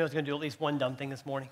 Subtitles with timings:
[0.00, 1.50] I knew I was going to do at least one dumb thing this morning.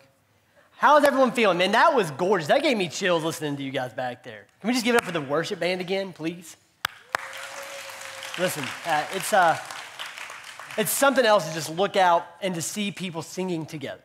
[0.79, 1.59] How's everyone feeling?
[1.59, 2.49] Man, that was gorgeous.
[2.49, 4.47] That gave me chills listening to you guys back there.
[4.63, 6.57] Can we just give it up for the worship band again, please?
[8.39, 9.59] Listen, uh, it's, uh,
[10.79, 14.01] it's something else to just look out and to see people singing together.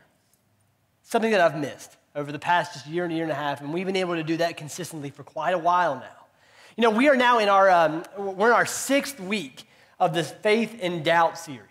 [1.04, 3.62] Something that I've missed over the past just year and a year and a half,
[3.62, 6.26] and we've been able to do that consistently for quite a while now.
[6.76, 9.64] You know, we are now in our, um, we're in our sixth week
[10.02, 11.70] of this Faith and Doubt series.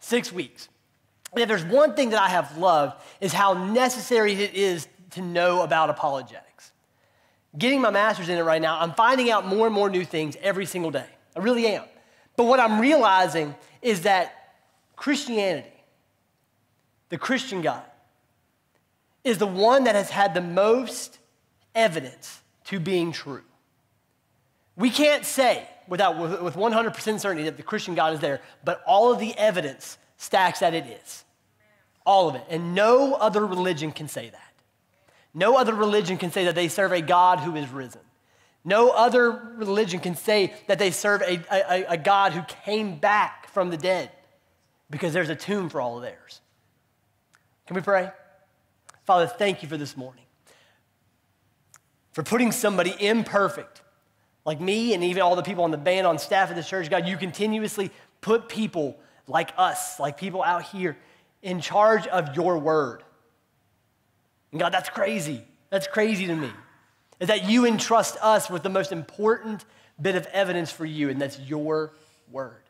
[0.00, 0.68] Six weeks.
[1.34, 5.22] And if there's one thing that I have loved is how necessary it is to
[5.22, 6.72] know about apologetics.
[7.56, 10.36] Getting my master's in it right now, I'm finding out more and more new things
[10.40, 11.06] every single day.
[11.36, 11.84] I really am.
[12.36, 14.54] But what I'm realizing is that
[14.96, 15.68] Christianity,
[17.08, 17.82] the Christian God,
[19.22, 21.18] is the one that has had the most
[21.74, 23.42] evidence to being true.
[24.76, 29.12] We can't say without, with 100% certainty that the Christian God is there, but all
[29.12, 31.24] of the evidence stacks that it is.
[32.04, 32.44] All of it.
[32.48, 34.40] And no other religion can say that.
[35.32, 38.00] No other religion can say that they serve a God who is risen.
[38.64, 43.48] No other religion can say that they serve a, a, a God who came back
[43.48, 44.10] from the dead
[44.90, 46.40] because there's a tomb for all of theirs.
[47.66, 48.10] Can we pray?
[49.04, 50.24] Father, thank you for this morning.
[52.12, 53.82] For putting somebody imperfect
[54.46, 56.88] like me and even all the people on the band on staff at the church,
[56.88, 58.96] God, you continuously put people
[59.26, 60.96] like us, like people out here,
[61.44, 63.04] in charge of your word.
[64.50, 65.44] And God, that's crazy.
[65.70, 66.50] That's crazy to me.
[67.20, 69.64] Is that you entrust us with the most important
[70.00, 71.92] bit of evidence for you, and that's your
[72.32, 72.62] word.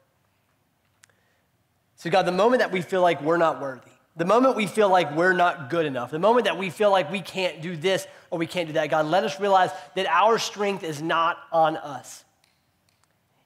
[1.96, 4.90] So, God, the moment that we feel like we're not worthy, the moment we feel
[4.90, 8.06] like we're not good enough, the moment that we feel like we can't do this
[8.30, 11.76] or we can't do that, God, let us realize that our strength is not on
[11.76, 12.24] us.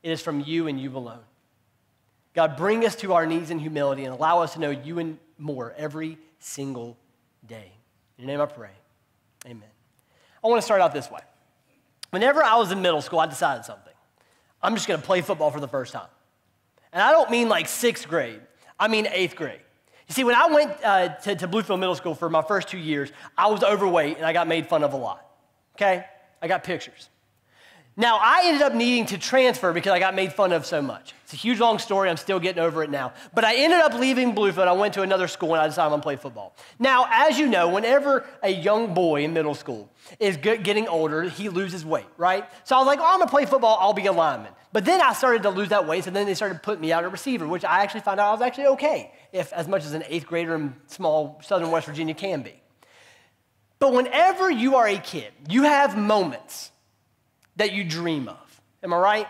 [0.02, 1.20] It is from you and you alone.
[2.34, 5.18] God, bring us to our knees in humility and allow us to know you and
[5.38, 6.96] more every single
[7.46, 7.72] day.
[8.16, 8.70] In your name I pray.
[9.46, 9.68] Amen.
[10.42, 11.20] I want to start out this way.
[12.10, 13.92] Whenever I was in middle school, I decided something.
[14.62, 16.08] I'm just going to play football for the first time.
[16.92, 18.40] And I don't mean like sixth grade,
[18.78, 19.60] I mean eighth grade.
[20.08, 22.78] You see, when I went uh, to, to Bluefield Middle School for my first two
[22.78, 25.24] years, I was overweight and I got made fun of a lot.
[25.76, 26.04] Okay?
[26.40, 27.10] I got pictures.
[28.00, 31.14] Now, I ended up needing to transfer because I got made fun of so much.
[31.25, 32.09] It's a huge, long story.
[32.09, 33.12] I'm still getting over it now.
[33.34, 34.69] But I ended up leaving Bluefield.
[34.69, 36.54] I went to another school and I decided I'm going to play football.
[36.78, 41.48] Now, as you know, whenever a young boy in middle school is getting older, he
[41.48, 42.48] loses weight, right?
[42.62, 43.78] So I was like, oh, I'm going to play football.
[43.81, 44.53] I'll be a lineman.
[44.72, 47.03] But then I started to lose that weight, so then they started putting me out
[47.03, 49.94] at receiver, which I actually found out I was actually okay, if as much as
[49.94, 52.62] an eighth grader in small southern West Virginia can be.
[53.81, 56.70] But whenever you are a kid, you have moments
[57.58, 58.60] that you dream of.
[58.82, 59.26] Am I right?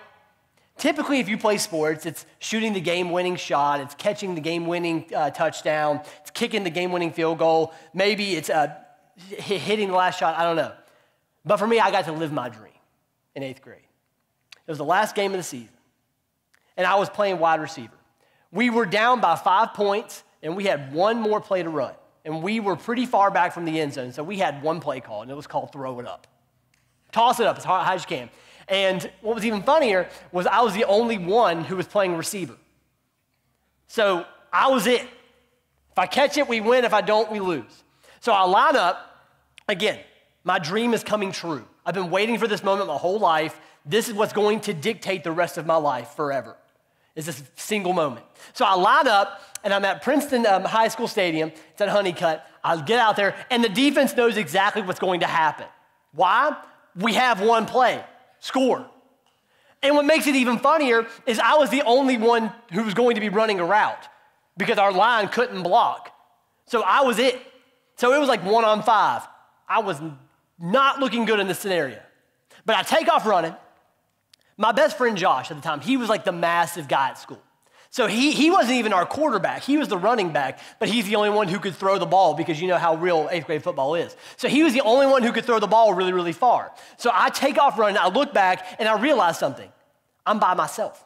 [0.77, 4.67] Typically, if you play sports, it's shooting the game winning shot, it's catching the game
[4.67, 8.73] winning uh, touchdown, it's kicking the game winning field goal, maybe it's uh,
[9.17, 10.73] hitting the last shot, I don't know.
[11.45, 12.73] But for me, I got to live my dream
[13.35, 13.81] in eighth grade.
[14.53, 15.75] It was the last game of the season,
[16.77, 17.97] and I was playing wide receiver.
[18.53, 21.95] We were down by five points, and we had one more play to run.
[22.25, 25.01] And we were pretty far back from the end zone, so we had one play
[25.01, 26.27] call, and it was called throw it up.
[27.13, 28.31] Toss it up as high as you can.
[28.69, 32.57] And what was even funnier was I was the only one who was playing receiver.
[33.87, 35.03] So I was it.
[35.03, 36.85] If I catch it, we win.
[36.85, 37.83] If I don't, we lose.
[38.21, 39.05] So I line up.
[39.69, 39.99] Again,
[40.45, 41.65] my dream is coming true.
[41.85, 43.59] I've been waiting for this moment my whole life.
[43.85, 46.57] This is what's going to dictate the rest of my life forever.
[47.17, 48.25] Is this single moment.
[48.53, 51.51] So I line up and I'm at Princeton um, High School Stadium.
[51.73, 52.43] It's at Hunnicutt.
[52.63, 55.67] I get out there and the defense knows exactly what's going to happen.
[56.13, 56.57] Why?
[56.99, 58.05] We have one play,
[58.41, 58.87] score.
[59.83, 63.15] And what makes it even funnier is I was the only one who was going
[63.15, 64.09] to be running a route
[64.57, 66.13] because our line couldn't block.
[66.67, 67.41] So I was it.
[67.97, 69.23] So it was like one on five.
[69.69, 70.01] I was
[70.59, 72.01] not looking good in this scenario.
[72.67, 73.55] But I take off running.
[74.57, 77.41] My best friend Josh at the time, he was like the massive guy at school.
[77.91, 79.63] So he, he wasn't even our quarterback.
[79.63, 82.35] He was the running back, but he's the only one who could throw the ball
[82.35, 84.15] because you know how real eighth grade football is.
[84.37, 86.71] So he was the only one who could throw the ball really, really far.
[86.99, 89.71] So I take off running, I look back, and I realize something.
[90.27, 91.05] I'm by myself.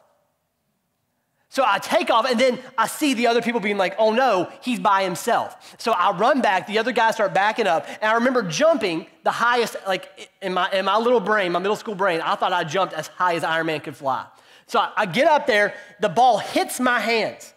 [1.47, 4.51] So I take off, and then I see the other people being like, oh no,
[4.61, 5.75] he's by himself.
[5.77, 9.31] So I run back, the other guys start backing up, and I remember jumping the
[9.31, 12.63] highest, like in my, in my little brain, my middle school brain, I thought I
[12.63, 14.25] jumped as high as Iron Man could fly.
[14.67, 17.53] So I, I get up there, the ball hits my hands,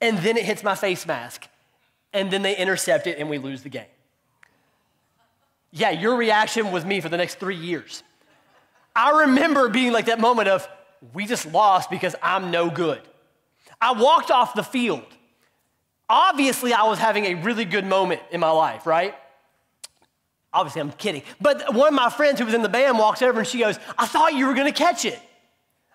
[0.00, 1.48] and then it hits my face mask.
[2.12, 3.86] And then they intercept it, and we lose the game.
[5.72, 8.02] Yeah, your reaction was me for the next three years.
[8.94, 10.68] I remember being like that moment of,
[11.12, 13.02] we just lost because I'm no good.
[13.80, 15.04] I walked off the field
[16.08, 19.14] Obviously, I was having a really good moment in my life, right?
[20.52, 21.22] Obviously, I'm kidding.
[21.40, 23.78] But one of my friends who was in the band walks over and she goes,
[23.98, 25.18] I thought you were gonna catch it.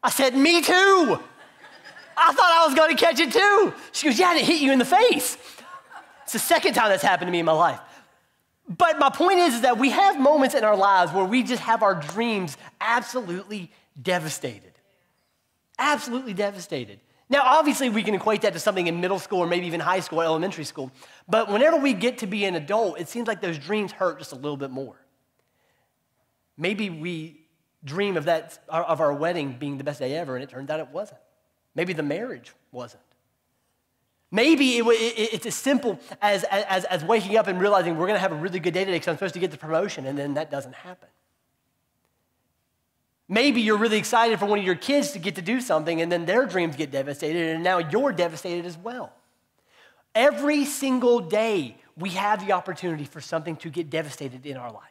[0.04, 1.20] I said, Me too.
[2.22, 3.74] I thought I was gonna catch it too.
[3.92, 5.38] She goes, Yeah, and it hit you in the face.
[6.24, 7.80] It's the second time that's happened to me in my life.
[8.70, 11.64] But my point is, is that we have moments in our lives where we just
[11.64, 14.74] have our dreams absolutely devastated.
[15.80, 17.00] Absolutely devastated.
[17.30, 20.00] Now, obviously, we can equate that to something in middle school or maybe even high
[20.00, 20.92] school or elementary school.
[21.28, 24.32] But whenever we get to be an adult, it seems like those dreams hurt just
[24.32, 24.96] a little bit more.
[26.58, 27.39] Maybe we
[27.84, 30.80] dream of that of our wedding being the best day ever, and it turned out
[30.80, 31.20] it wasn't.
[31.76, 33.04] Maybe the marriage wasn't.
[34.32, 38.18] Maybe it, it, it's as simple as, as, as waking up and realizing we're going
[38.18, 40.18] to have a really good day today because I'm supposed to get the promotion, and
[40.18, 41.10] then that doesn't happen.
[43.28, 46.12] Maybe you're really excited for one of your kids to get to do something, and
[46.12, 49.14] then their dreams get devastated, and now you're devastated as well.
[50.14, 54.84] Every single day, we have the opportunity for something to get devastated in our life.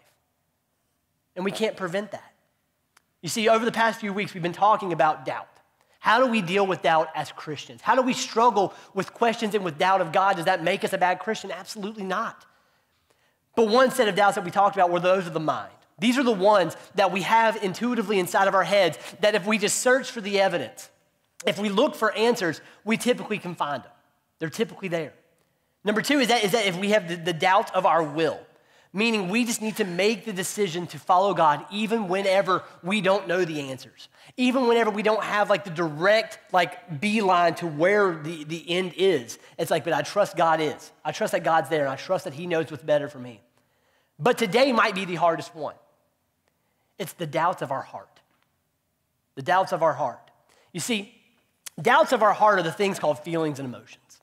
[1.35, 2.33] And we can't prevent that.
[3.23, 5.49] You see, over the past few weeks, we've been talking about doubt.
[6.01, 7.83] How do we deal with doubt as Christians?
[7.83, 10.37] How do we struggle with questions and with doubt of God?
[10.37, 11.51] Does that make us a bad Christian?
[11.51, 12.47] Absolutely not.
[13.57, 15.73] But one set of doubts that we talked about were those of the mind.
[15.99, 19.59] These are the ones that we have intuitively inside of our heads that if we
[19.59, 20.89] just search for the evidence,
[21.45, 23.91] if we look for answers, we typically can find them.
[24.39, 25.13] They're typically there.
[25.83, 28.39] Number two is that, is that if we have the, the doubt of our will,
[28.93, 33.29] meaning we just need to make the decision to follow God even whenever we don't
[33.29, 38.15] know the answers, even whenever we don't have like the direct like beeline to where
[38.15, 39.39] the, the end is.
[39.59, 40.91] It's like, but I trust God is.
[41.05, 43.41] I trust that God's there and I trust that He knows what's better for me.
[44.19, 45.75] But today might be the hardest one.
[46.99, 48.21] It's the doubts of our heart.
[49.37, 50.31] The doubts of our heart.
[50.73, 51.15] You see,
[51.81, 54.21] doubts of our heart are the things called feelings and emotions.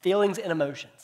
[0.00, 0.97] Feelings and emotions.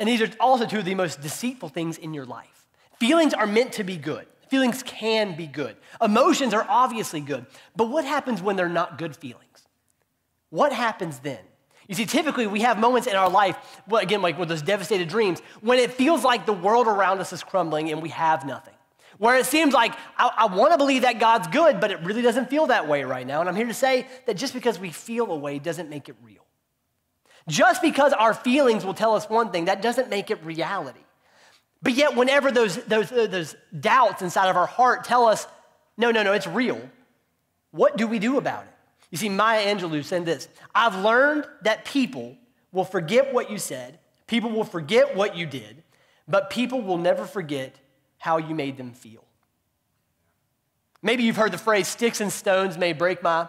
[0.00, 2.66] And these are also two of the most deceitful things in your life.
[2.98, 4.26] Feelings are meant to be good.
[4.48, 5.76] Feelings can be good.
[6.02, 7.46] Emotions are obviously good.
[7.76, 9.68] But what happens when they're not good feelings?
[10.48, 11.38] What happens then?
[11.86, 13.56] You see, typically we have moments in our life,
[13.88, 17.32] well, again, like with those devastated dreams, when it feels like the world around us
[17.32, 18.74] is crumbling and we have nothing.
[19.18, 22.22] Where it seems like I, I want to believe that God's good, but it really
[22.22, 23.40] doesn't feel that way right now.
[23.40, 26.16] And I'm here to say that just because we feel a way doesn't make it
[26.22, 26.46] real.
[27.48, 31.00] Just because our feelings will tell us one thing, that doesn't make it reality.
[31.82, 35.46] But yet, whenever those, those, uh, those doubts inside of our heart tell us,
[35.96, 36.80] no, no, no, it's real,
[37.70, 38.74] what do we do about it?
[39.10, 42.36] You see, Maya Angelou said this I've learned that people
[42.72, 45.82] will forget what you said, people will forget what you did,
[46.28, 47.76] but people will never forget
[48.18, 49.24] how you made them feel.
[51.02, 53.48] Maybe you've heard the phrase, sticks and stones may break my,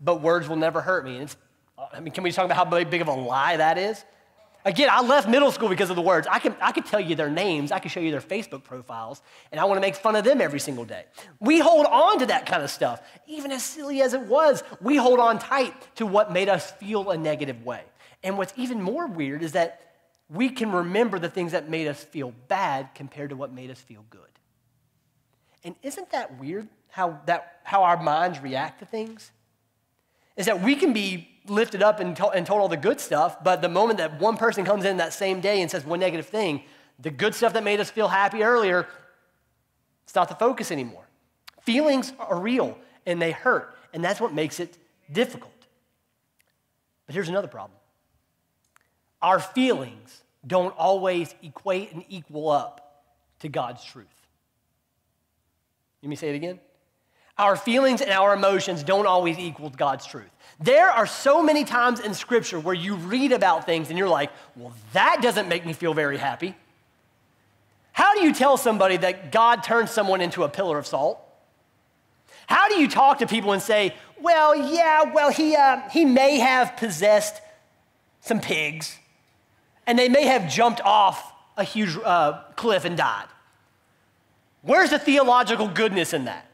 [0.00, 1.14] but words will never hurt me.
[1.14, 1.36] And it's
[1.78, 4.04] I mean, can we talk about how big of a lie that is?
[4.66, 6.26] Again, I left middle school because of the words.
[6.30, 9.20] I can, I could tell you their names, I could show you their Facebook profiles,
[9.52, 11.04] and I want to make fun of them every single day.
[11.38, 13.02] We hold on to that kind of stuff.
[13.26, 17.10] Even as silly as it was, we hold on tight to what made us feel
[17.10, 17.82] a negative way.
[18.22, 19.80] And what's even more weird is that
[20.30, 23.78] we can remember the things that made us feel bad compared to what made us
[23.78, 24.20] feel good.
[25.62, 29.30] And isn't that weird how, that, how our minds react to things?
[30.36, 33.42] Is that we can be lifted up and, to- and told all the good stuff,
[33.42, 36.26] but the moment that one person comes in that same day and says one negative
[36.26, 36.62] thing,
[36.98, 38.88] the good stuff that made us feel happy earlier,
[40.04, 41.06] it's not the focus anymore.
[41.62, 44.78] Feelings are real and they hurt, and that's what makes it
[45.12, 45.50] difficult.
[47.06, 47.78] But here's another problem
[49.20, 53.02] our feelings don't always equate and equal up
[53.40, 54.06] to God's truth.
[56.02, 56.60] Let me say it again.
[57.36, 60.30] Our feelings and our emotions don't always equal God's truth.
[60.60, 64.30] There are so many times in Scripture where you read about things and you're like,
[64.54, 66.54] well, that doesn't make me feel very happy.
[67.92, 71.20] How do you tell somebody that God turned someone into a pillar of salt?
[72.46, 76.38] How do you talk to people and say, well, yeah, well, he, uh, he may
[76.38, 77.40] have possessed
[78.20, 78.98] some pigs
[79.86, 83.26] and they may have jumped off a huge uh, cliff and died?
[84.62, 86.46] Where's the theological goodness in that?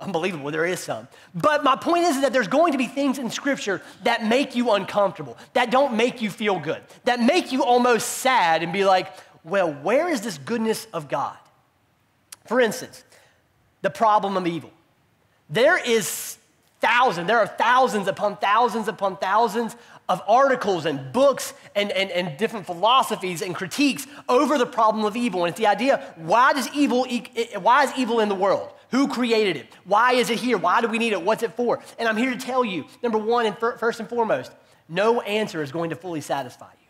[0.00, 1.06] Unbelievable, there is some.
[1.34, 4.72] But my point is, that there's going to be things in Scripture that make you
[4.72, 9.08] uncomfortable, that don't make you feel good, that make you almost sad and be like,
[9.44, 11.36] well, where is this goodness of God?
[12.46, 13.04] For instance,
[13.82, 14.70] the problem of evil.
[15.48, 16.38] There is
[16.80, 19.76] thousands, there are thousands upon thousands upon thousands
[20.08, 25.16] of articles and books and, and, and different philosophies and critiques over the problem of
[25.16, 25.44] evil.
[25.44, 27.06] And it's the idea, why does evil,
[27.60, 28.70] why is evil in the world?
[28.90, 29.66] Who created it?
[29.84, 30.58] Why is it here?
[30.58, 31.22] Why do we need it?
[31.22, 31.82] What's it for?
[31.98, 34.52] And I'm here to tell you, number one, and first and foremost,
[34.88, 36.88] no answer is going to fully satisfy you.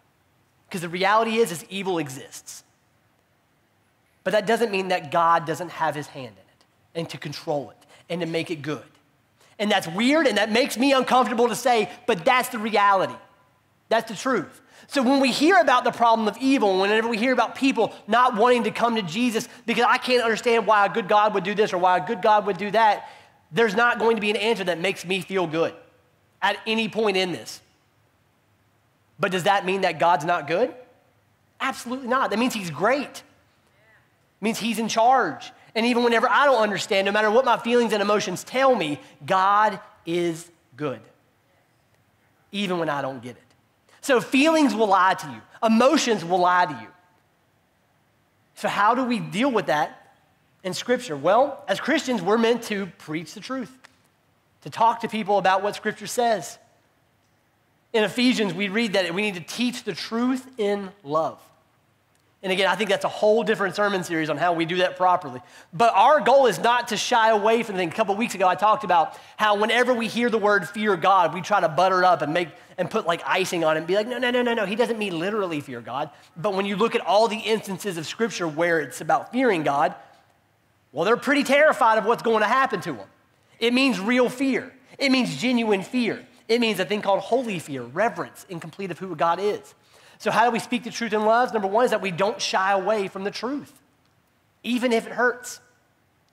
[0.68, 2.64] Because the reality is, is evil exists.
[4.24, 7.70] But that doesn't mean that God doesn't have his hand in it and to control
[7.70, 8.82] it and to make it good.
[9.58, 13.14] And that's weird and that makes me uncomfortable to say, but that's the reality.
[13.88, 14.60] That's the truth.
[14.86, 18.36] So when we hear about the problem of evil, whenever we hear about people not
[18.36, 21.54] wanting to come to Jesus because I can't understand why a good God would do
[21.54, 23.08] this or why a good God would do that,
[23.52, 25.74] there's not going to be an answer that makes me feel good
[26.42, 27.60] at any point in this.
[29.18, 30.74] But does that mean that God's not good?
[31.60, 32.30] Absolutely not.
[32.30, 33.08] That means he's great.
[33.08, 33.22] It
[34.40, 35.52] means he's in charge.
[35.74, 39.00] And even whenever I don't understand, no matter what my feelings and emotions tell me,
[39.26, 41.00] God is good.
[42.52, 43.42] Even when I don't get it.
[44.00, 46.88] So feelings will lie to you, emotions will lie to you.
[48.56, 50.14] So, how do we deal with that
[50.62, 51.16] in Scripture?
[51.16, 53.76] Well, as Christians, we're meant to preach the truth,
[54.62, 56.58] to talk to people about what Scripture says.
[57.92, 61.40] In Ephesians, we read that we need to teach the truth in love.
[62.44, 64.98] And again, I think that's a whole different sermon series on how we do that
[64.98, 65.40] properly.
[65.72, 67.90] But our goal is not to shy away from things.
[67.90, 71.32] A couple weeks ago, I talked about how whenever we hear the word fear God,
[71.32, 73.86] we try to butter it up and make and put like icing on it and
[73.86, 74.66] be like, no, no, no, no, no.
[74.66, 76.10] He doesn't mean literally fear God.
[76.36, 79.94] But when you look at all the instances of Scripture where it's about fearing God,
[80.92, 83.06] well, they're pretty terrified of what's going to happen to them.
[83.58, 84.70] It means real fear.
[84.98, 86.26] It means genuine fear.
[86.46, 89.74] It means a thing called holy fear, reverence, incomplete of who God is.
[90.18, 91.52] So, how do we speak the truth in love?
[91.52, 93.72] Number one is that we don't shy away from the truth,
[94.62, 95.60] even if it hurts,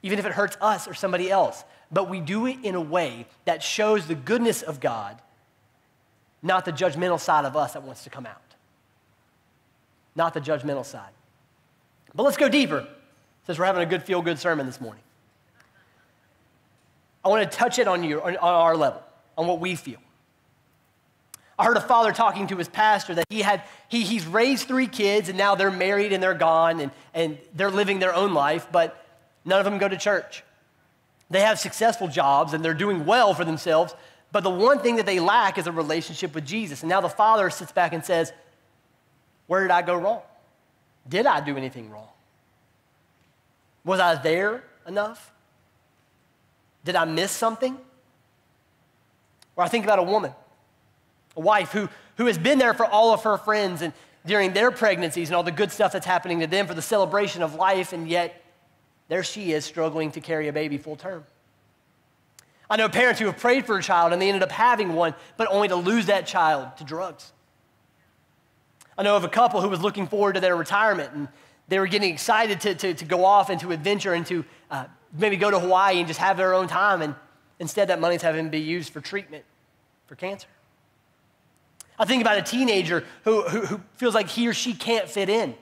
[0.03, 1.63] even if it hurts us or somebody else.
[1.91, 5.21] But we do it in a way that shows the goodness of God,
[6.41, 8.41] not the judgmental side of us that wants to come out.
[10.15, 11.11] Not the judgmental side.
[12.13, 12.87] But let's go deeper,
[13.45, 15.03] since we're having a good feel good sermon this morning.
[17.23, 19.03] I want to touch it on you, on our level,
[19.37, 19.99] on what we feel.
[21.61, 24.87] I heard a father talking to his pastor that he had, he, he's raised three
[24.87, 28.65] kids and now they're married and they're gone and, and they're living their own life,
[28.71, 29.05] but
[29.45, 30.43] none of them go to church.
[31.29, 33.93] They have successful jobs and they're doing well for themselves,
[34.31, 36.81] but the one thing that they lack is a relationship with Jesus.
[36.81, 38.33] And now the father sits back and says,
[39.45, 40.23] Where did I go wrong?
[41.07, 42.09] Did I do anything wrong?
[43.85, 45.31] Was I there enough?
[46.83, 47.77] Did I miss something?
[49.55, 50.33] Or I think about a woman
[51.35, 53.93] a wife who, who has been there for all of her friends and
[54.25, 57.41] during their pregnancies and all the good stuff that's happening to them for the celebration
[57.41, 58.43] of life, and yet
[59.07, 61.25] there she is struggling to carry a baby full term.
[62.69, 65.15] I know parents who have prayed for a child and they ended up having one,
[65.37, 67.33] but only to lose that child to drugs.
[68.97, 71.27] I know of a couple who was looking forward to their retirement and
[71.67, 74.85] they were getting excited to, to, to go off and to adventure and to uh,
[75.17, 77.15] maybe go to Hawaii and just have their own time, and
[77.59, 79.45] instead that money's having to be used for treatment
[80.05, 80.47] for cancer.
[81.99, 85.29] I think about a teenager who, who, who feels like he or she can't fit
[85.29, 85.55] in.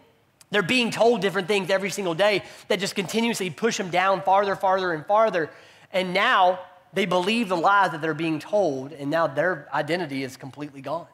[0.52, 4.56] They're being told different things every single day that just continuously push them down farther,
[4.56, 5.50] farther, and farther.
[5.94, 6.60] And now
[6.94, 11.08] they believe the lies that they're being told, and now their identity is completely gone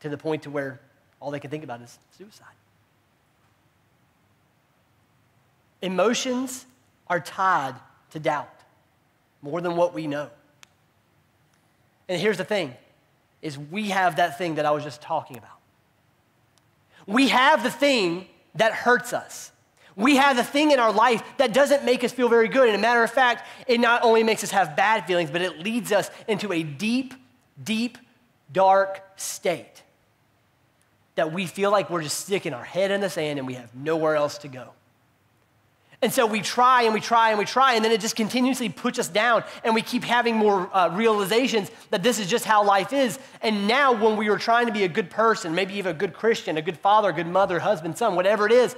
[0.00, 0.80] to the point to where
[1.20, 2.46] all they can think about is suicide.
[5.82, 6.66] Emotions
[7.06, 7.74] are tied
[8.10, 8.48] to doubt
[9.42, 10.28] more than what we know.
[12.08, 12.74] And here's the thing
[13.42, 15.50] is we have that thing that I was just talking about.
[17.06, 19.52] We have the thing that hurts us.
[19.96, 22.68] We have the thing in our life that doesn't make us feel very good.
[22.68, 25.58] And a matter of fact, it not only makes us have bad feelings, but it
[25.58, 27.14] leads us into a deep,
[27.62, 27.98] deep,
[28.52, 29.82] dark state
[31.16, 33.74] that we feel like we're just sticking our head in the sand and we have
[33.74, 34.70] nowhere else to go.
[36.02, 38.70] And so we try and we try and we try, and then it just continuously
[38.70, 42.64] puts us down, and we keep having more uh, realizations that this is just how
[42.64, 43.18] life is.
[43.42, 46.14] And now, when we are trying to be a good person, maybe even a good
[46.14, 48.74] Christian, a good father, a good mother, husband, son, whatever it is,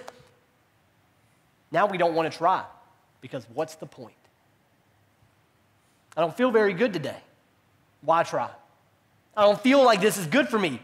[1.70, 2.64] now we don't want to try
[3.20, 4.14] because what's the point?
[6.16, 7.16] I don't feel very good today.
[8.02, 8.50] Why try?
[9.36, 10.82] I don't feel like this is good for me,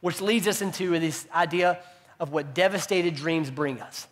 [0.00, 1.78] which leads us into this idea
[2.18, 4.08] of what devastated dreams bring us.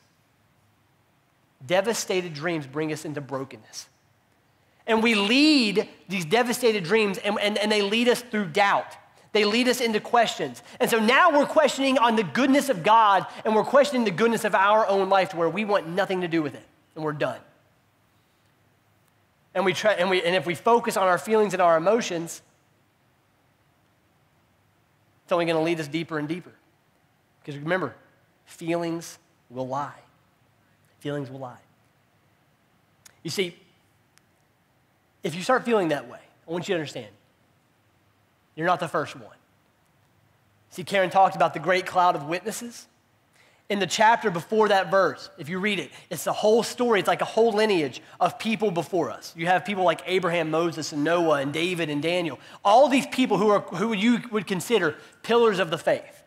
[1.66, 3.88] Devastated dreams bring us into brokenness.
[4.87, 8.97] And we lead these devastated dreams, and, and, and they lead us through doubt.
[9.33, 10.62] They lead us into questions.
[10.78, 14.44] And so now we're questioning on the goodness of God, and we're questioning the goodness
[14.44, 17.12] of our own life to where we want nothing to do with it, and we're
[17.12, 17.40] done.
[19.54, 22.42] And, we try, and, we, and if we focus on our feelings and our emotions,
[25.25, 26.52] it's only going to lead us deeper and deeper.
[27.40, 27.94] Because remember,
[28.44, 29.18] feelings
[29.49, 30.03] will lie
[31.04, 31.58] feelings will lie.
[33.23, 33.54] You see,
[35.23, 36.18] if you start feeling that way,
[36.49, 37.08] I want you to understand
[38.56, 39.37] You're not the first one.
[40.70, 42.87] See, Karen talked about the great cloud of witnesses.
[43.68, 47.00] In the chapter before that verse, if you read it, it's the whole story.
[47.00, 49.34] It's like a whole lineage of people before us.
[49.37, 52.38] You have people like Abraham, Moses, and Noah, and David, and Daniel.
[52.64, 56.23] All these people who, are, who you would consider pillars of the faith.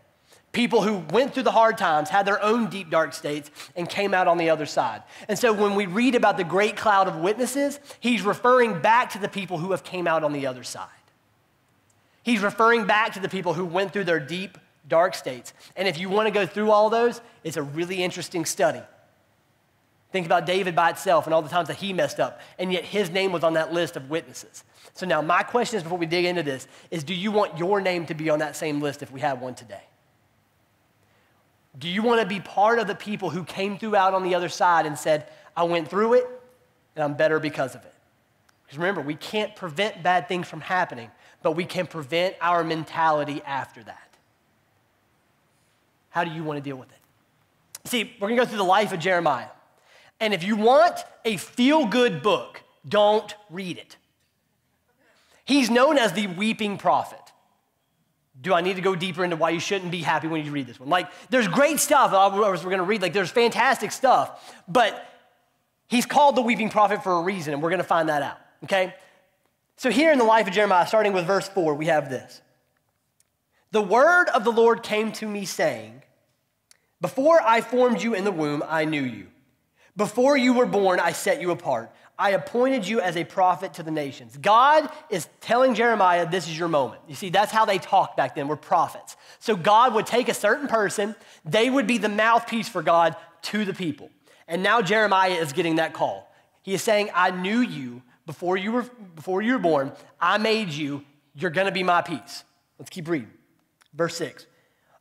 [0.52, 4.14] People who went through the hard times, had their own deep, dark states, and came
[4.14, 5.04] out on the other side.
[5.28, 9.20] And so when we read about the great cloud of witnesses, he's referring back to
[9.20, 10.88] the people who have came out on the other side.
[12.24, 15.54] He's referring back to the people who went through their deep, dark states.
[15.76, 18.82] And if you want to go through all those, it's a really interesting study.
[20.12, 22.84] Think about David by itself and all the times that he messed up, and yet
[22.86, 24.64] his name was on that list of witnesses.
[24.94, 27.82] So now my question is before we dig into this is do you want your
[27.82, 29.84] name to be on that same list if we have one today?
[31.80, 34.36] Do you want to be part of the people who came through out on the
[34.36, 36.28] other side and said, I went through it
[36.96, 37.94] and I'm better because of it?
[38.64, 41.12] Because remember, we can't prevent bad things from happening,
[41.44, 44.18] but we can prevent our mentality after that.
[46.10, 46.98] How do you want to deal with it?
[47.88, 49.50] See, we're going to go through the life of Jeremiah.
[50.20, 53.98] And if you want a feel good book, don't read it.
[55.46, 57.27] He's known as the weeping prophet.
[58.42, 60.68] Do I need to go deeper into why you shouldn't be happy when you read
[60.68, 60.90] this one?
[60.90, 63.02] Like, there's great stuff we're going to read.
[63.02, 64.54] Like, there's fantastic stuff.
[64.68, 65.04] But
[65.88, 68.38] he's called the weeping prophet for a reason, and we're going to find that out,
[68.66, 68.94] okay?
[69.78, 72.42] So, here in the life of Jeremiah, starting with verse 4, we have this
[73.72, 76.04] The word of the Lord came to me, saying,
[77.02, 79.28] Before I formed you in the womb, I knew you.
[79.96, 81.92] Before you were born, I set you apart.
[82.20, 84.38] I appointed you as a prophet to the nations.
[84.38, 87.02] God is telling Jeremiah, this is your moment.
[87.08, 89.16] You see, that's how they talked back then, were prophets.
[89.40, 93.66] So God would take a certain person, they would be the mouthpiece for God to
[93.66, 94.10] the people.
[94.48, 96.32] And now Jeremiah is getting that call.
[96.64, 98.84] He is saying, I knew you before you were,
[99.16, 99.92] before you were born.
[100.20, 101.04] I made you.
[101.36, 102.44] You're going to be my peace.
[102.80, 103.32] Let's keep reading.
[103.94, 104.46] Verse 6.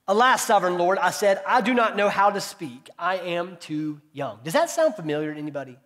[0.08, 2.90] Alas, sovereign Lord, I said, I do not know how to speak.
[2.98, 4.38] I am too young.
[4.44, 5.76] Does that sound familiar to anybody?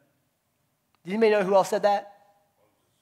[1.05, 2.13] Does anybody know who else said that?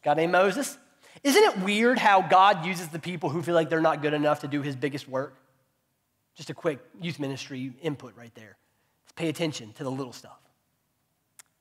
[0.04, 0.78] God named Moses.
[1.24, 4.40] Isn't it weird how God uses the people who feel like they're not good enough
[4.40, 5.36] to do his biggest work?
[6.36, 8.56] Just a quick youth ministry input right there.
[9.04, 10.38] Let's pay attention to the little stuff.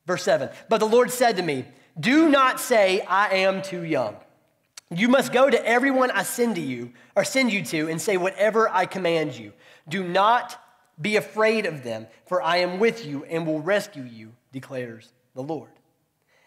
[0.06, 1.64] Verse 7 But the Lord said to me,
[1.98, 4.16] Do not say, I am too young.
[4.90, 8.16] You must go to everyone I send to you, or send you to, and say
[8.16, 9.52] whatever I command you.
[9.88, 10.58] Do not
[11.00, 15.42] be afraid of them, for I am with you and will rescue you, declares the
[15.42, 15.70] Lord.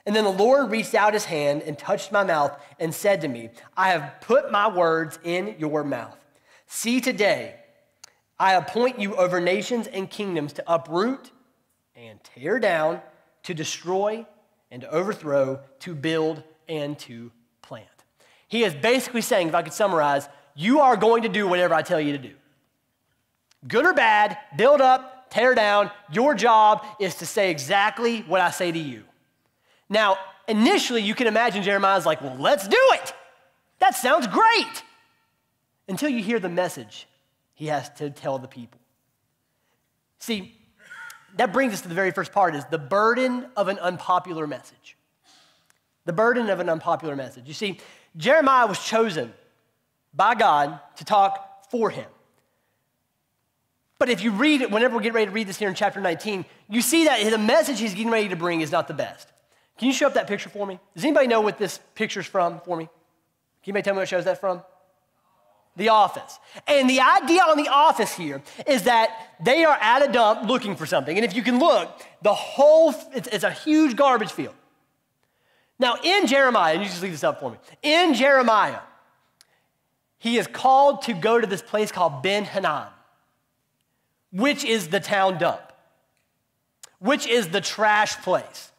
[0.06, 3.28] And then the Lord reached out his hand and touched my mouth and said to
[3.28, 6.18] me, I have put my words in your mouth.
[6.66, 7.56] See, today
[8.40, 11.32] I appoint you over nations and kingdoms to uproot
[11.96, 13.02] and tear down,
[13.44, 14.26] to destroy
[14.72, 17.88] and overthrow, to build and to plant.
[18.48, 21.84] He is basically saying, if I could summarize, you are going to do whatever I
[21.84, 22.34] tell you to do.
[23.68, 25.92] Good or bad, build up, tear down.
[26.12, 29.04] Your job is to say exactly what I say to you.
[29.92, 33.14] Now, initially, you can imagine Jeremiah's like, well, let's do it.
[33.80, 34.84] That sounds great.
[35.90, 37.08] Until you hear the message
[37.54, 38.80] he has to tell the people.
[40.18, 40.56] See,
[41.36, 44.96] that brings us to the very first part is the burden of an unpopular message.
[46.06, 47.48] The burden of an unpopular message.
[47.48, 47.80] You see,
[48.16, 49.34] Jeremiah was chosen
[50.14, 52.08] by God to talk for him.
[54.00, 56.00] But if you read it, whenever we get ready to read this here in chapter
[56.00, 59.28] 19, you see that the message he's getting ready to bring is not the best.
[59.78, 60.80] Can you show up that picture for me?
[60.94, 62.86] Does anybody know what this picture's from for me?
[63.64, 64.62] Can anybody tell me what shows that from?
[65.76, 66.38] The office.
[66.68, 70.76] And the idea on the office here is that they are at a dump looking
[70.76, 71.18] for something.
[71.18, 71.90] And if you can look,
[72.22, 74.56] the whole, it's, it's a huge garbage field.
[75.80, 78.82] Now, in Jeremiah, and you just leave this up for me, in Jeremiah,
[80.20, 82.88] he is called to go to this place called Ben Hinnom,
[84.32, 85.74] which is the town dump,
[87.00, 88.71] which is the trash place.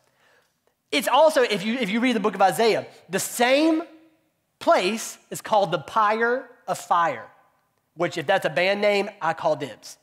[0.92, 3.82] It's also, if you, if you read the book of Isaiah, the same
[4.58, 7.26] place is called the Pyre of Fire,
[7.96, 9.96] which, if that's a band name, I call dibs.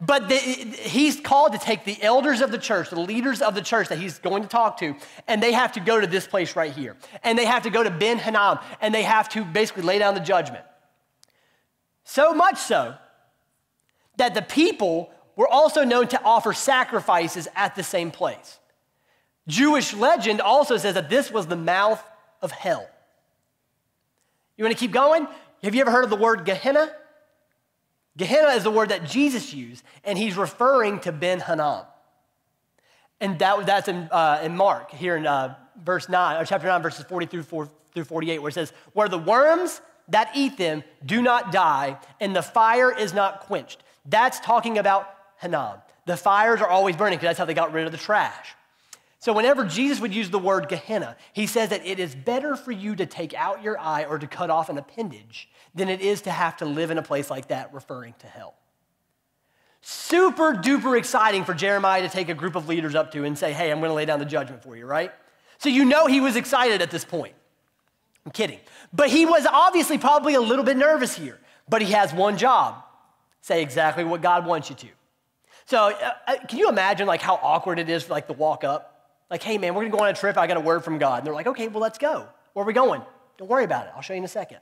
[0.00, 3.60] But the, he's called to take the elders of the church, the leaders of the
[3.60, 4.94] church that he's going to talk to,
[5.26, 6.96] and they have to go to this place right here.
[7.24, 10.14] And they have to go to Ben Hinnom, and they have to basically lay down
[10.14, 10.64] the judgment.
[12.04, 12.94] So much so
[14.16, 18.60] that the people were also known to offer sacrifices at the same place.
[19.48, 22.02] Jewish legend also says that this was the mouth
[22.42, 22.86] of hell.
[24.56, 25.26] You want to keep going?
[25.62, 26.90] Have you ever heard of the word Gehenna?
[28.16, 31.84] Gehenna is the word that Jesus used, and he's referring to Ben Hinnom.
[33.20, 36.82] And that, that's in, uh, in Mark, here in uh, verse 9, or chapter 9,
[36.82, 40.82] verses 40 through, 4, through 48, where it says, Where the worms that eat them
[41.04, 43.82] do not die, and the fire is not quenched.
[44.04, 45.78] That's talking about Hinnom.
[46.06, 48.54] The fires are always burning because that's how they got rid of the trash.
[49.20, 52.70] So, whenever Jesus would use the word Gehenna, he says that it is better for
[52.70, 56.22] you to take out your eye or to cut off an appendage than it is
[56.22, 58.54] to have to live in a place like that, referring to hell.
[59.80, 63.52] Super duper exciting for Jeremiah to take a group of leaders up to and say,
[63.52, 65.12] Hey, I'm going to lay down the judgment for you, right?
[65.58, 67.34] So, you know he was excited at this point.
[68.24, 68.60] I'm kidding.
[68.92, 71.38] But he was obviously probably a little bit nervous here.
[71.68, 72.84] But he has one job
[73.40, 74.88] say exactly what God wants you to.
[75.66, 78.62] So, uh, uh can you imagine like how awkward it is for like the walk
[78.62, 78.87] up?
[79.30, 80.38] Like, hey, man, we're going to go on a trip.
[80.38, 81.18] I got a word from God.
[81.18, 82.26] And they're like, okay, well, let's go.
[82.54, 83.02] Where are we going?
[83.36, 83.92] Don't worry about it.
[83.94, 84.58] I'll show you in a second.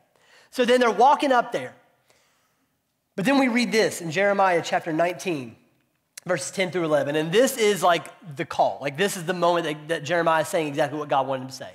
[0.51, 1.75] So then they're walking up there.
[3.15, 5.57] But then we read this in Jeremiah chapter 19,
[6.27, 7.17] verses 10 through 11.
[7.17, 8.79] And this is like the call.
[8.81, 11.49] Like, this is the moment that, that Jeremiah is saying exactly what God wanted him
[11.49, 11.71] to say.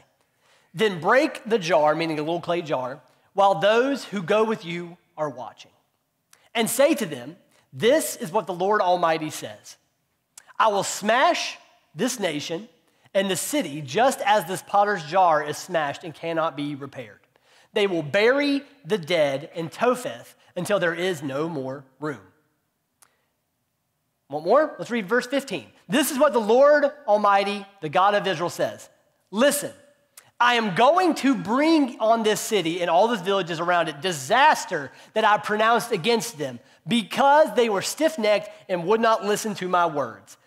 [0.73, 3.01] Then break the jar, meaning a little clay jar,
[3.33, 5.71] while those who go with you are watching.
[6.53, 7.37] And say to them,
[7.73, 9.77] This is what the Lord Almighty says
[10.59, 11.57] I will smash
[11.95, 12.69] this nation
[13.13, 17.19] and the city, just as this potter's jar is smashed and cannot be repaired.
[17.73, 22.21] They will bury the dead in Topheth until there is no more room.
[24.29, 24.75] Want more?
[24.79, 25.65] Let's read verse 15.
[25.89, 28.89] This is what the Lord Almighty, the God of Israel, says
[29.29, 29.71] Listen,
[30.39, 34.91] I am going to bring on this city and all the villages around it disaster
[35.13, 39.67] that I pronounced against them because they were stiff necked and would not listen to
[39.67, 40.37] my words.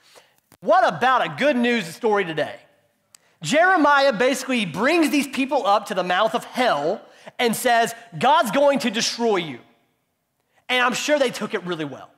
[0.64, 2.57] What about a good news story today?
[3.42, 7.03] Jeremiah basically brings these people up to the mouth of hell
[7.38, 9.59] and says, God's going to destroy you.
[10.70, 12.09] And I'm sure they took it really well.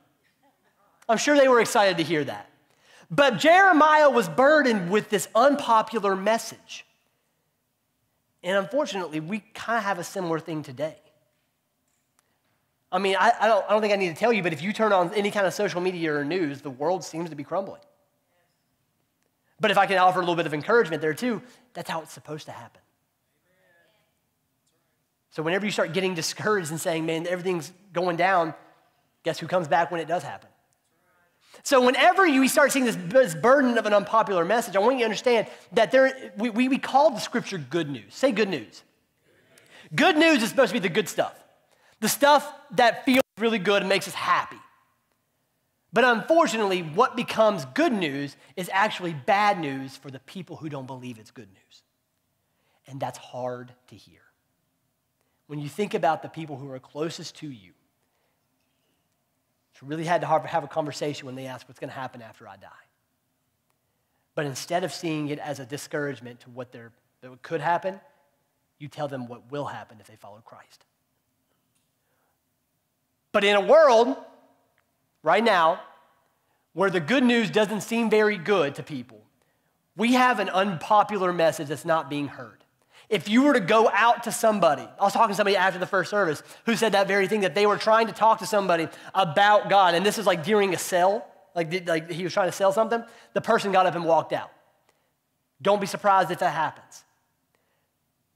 [1.09, 2.49] I'm sure they were excited to hear that.
[3.11, 6.85] But Jeremiah was burdened with this unpopular message.
[8.43, 10.95] And unfortunately, we kind of have a similar thing today.
[12.93, 14.61] I mean, I, I, don't, I don't think I need to tell you, but if
[14.61, 17.43] you turn on any kind of social media or news, the world seems to be
[17.43, 17.81] crumbling.
[19.59, 21.41] But if I can offer a little bit of encouragement there too,
[21.73, 22.81] that's how it's supposed to happen.
[25.31, 28.53] So whenever you start getting discouraged and saying, man, everything's going down,
[29.23, 30.49] guess who comes back when it does happen?
[31.63, 35.05] So whenever you start seeing this, burden of an unpopular message, I want you to
[35.05, 38.13] understand that there, we, we, we call the scripture good news.
[38.13, 38.83] Say good news.
[39.93, 41.35] Good news is supposed to be the good stuff.
[41.99, 44.57] The stuff that feels really good and makes us happy.
[45.93, 50.85] But unfortunately, what becomes good news is actually bad news for the people who don't
[50.85, 51.83] believe it's good news.
[52.87, 54.19] And that's hard to hear.
[55.47, 57.71] When you think about the people who are closest to you,
[59.71, 62.47] it's really hard to have a conversation when they ask what's going to happen after
[62.47, 62.67] I die.
[64.35, 66.91] But instead of seeing it as a discouragement to what, that
[67.41, 67.99] could happen,
[68.77, 70.85] you tell them what will happen if they follow Christ.
[73.31, 74.17] But in a world
[75.27, 75.81] right now,
[76.71, 79.21] where the good news doesn't seem very good to people,
[79.97, 82.63] we have an unpopular message that's not being heard.
[83.09, 85.85] If you were to go out to somebody, I was talking to somebody after the
[85.85, 88.87] first service who said that very thing that they were trying to talk to somebody
[89.13, 92.55] about God, and this is like during a sell, like, like he was trying to
[92.55, 93.03] sell something.
[93.33, 94.51] The person got up and walked out.
[95.61, 97.03] Don't be surprised if that happens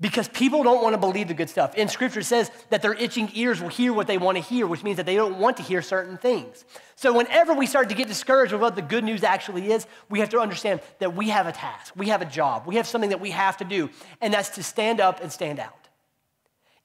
[0.01, 1.75] because people don't want to believe the good stuff.
[1.77, 4.83] And scripture, says that their itching ears will hear what they want to hear, which
[4.83, 6.65] means that they don't want to hear certain things.
[6.95, 10.19] So, whenever we start to get discouraged with what the good news actually is, we
[10.19, 13.11] have to understand that we have a task, we have a job, we have something
[13.11, 15.87] that we have to do, and that's to stand up and stand out,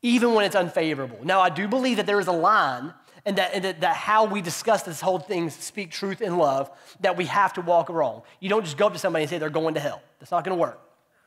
[0.03, 1.19] even when it's unfavorable.
[1.25, 2.93] Now, I do believe that there is a line.
[3.25, 6.71] And that, and that, that how we discuss this whole thing, speak truth in love,
[7.01, 8.23] that we have to walk wrong.
[8.39, 10.01] You don't just go up to somebody and say they're going to hell.
[10.21, 10.81] That's not going to work.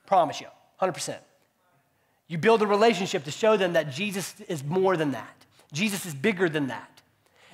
[0.06, 0.47] Promise you,
[0.82, 1.17] 100%.
[2.30, 5.36] You build a relationship to show them that Jesus is more than that.
[5.74, 7.02] Jesus is bigger than that.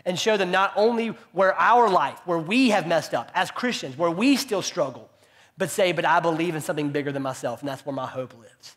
[0.05, 3.97] And show them not only where our life, where we have messed up as Christians,
[3.97, 5.09] where we still struggle,
[5.57, 8.37] but say, but I believe in something bigger than myself, and that's where my hope
[8.37, 8.75] lives.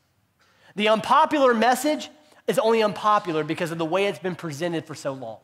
[0.76, 2.08] The unpopular message
[2.46, 5.40] is only unpopular because of the way it's been presented for so long.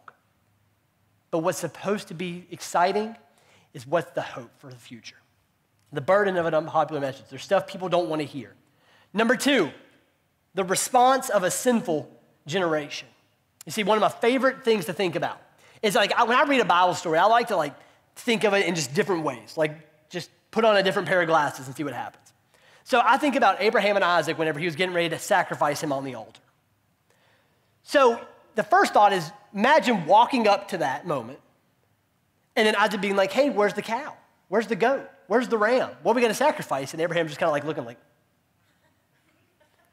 [1.33, 3.17] But what's supposed to be exciting
[3.75, 5.17] is what's the hope for the future.
[5.93, 7.27] The burden of an unpopular message.
[7.29, 8.55] There's stuff people don't want to hear.
[9.13, 9.71] Number two,
[10.55, 12.11] the response of a sinful
[12.47, 13.09] generation.
[13.67, 15.41] You see, one of my favorite things to think about
[15.83, 17.75] is like when I read a Bible story, I like to like
[18.17, 21.29] think of it in just different ways, like just put on a different pair of
[21.29, 22.33] glasses and see what happens.
[22.85, 25.93] So I think about Abraham and Isaac whenever he was getting ready to sacrifice him
[25.93, 26.41] on the altar.
[27.83, 28.21] So
[28.55, 31.39] the first thought is imagine walking up to that moment
[32.57, 34.15] and then Isaac being like, hey, where's the cow?
[34.49, 35.09] Where's the goat?
[35.27, 35.91] Where's the ram?
[36.03, 36.93] What are we going to sacrifice?
[36.93, 37.99] And Abraham just kind of like looking like,